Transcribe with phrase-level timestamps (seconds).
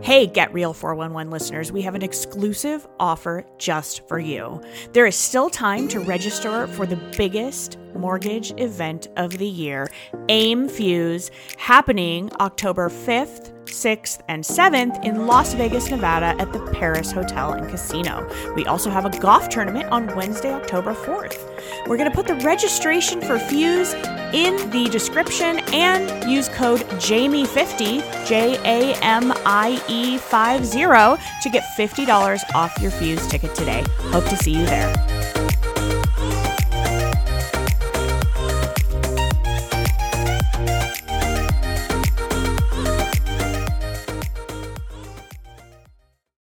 [0.00, 4.60] Hey, Get Real 411 listeners, we have an exclusive offer just for you.
[4.92, 9.88] There is still time to register for the biggest mortgage event of the year,
[10.28, 17.10] AIME Fuse, happening October 5th 6th, and 7th in Las Vegas, Nevada at the Paris
[17.10, 18.28] Hotel and Casino.
[18.54, 21.51] We also have a golf tournament on Wednesday, October 4th.
[21.86, 23.92] We're going to put the registration for Fuse
[24.32, 31.64] in the description and use code JAMIE50, J A M I E 50, to get
[31.76, 33.84] $50 off your Fuse ticket today.
[34.10, 34.92] Hope to see you there.